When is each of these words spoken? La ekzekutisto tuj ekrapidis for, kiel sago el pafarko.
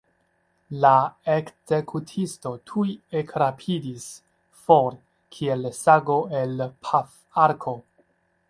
La 0.83 0.93
ekzekutisto 1.33 2.53
tuj 2.71 2.87
ekrapidis 3.21 4.09
for, 4.65 4.99
kiel 5.37 5.71
sago 5.85 6.21
el 6.43 6.69
pafarko. 6.89 7.77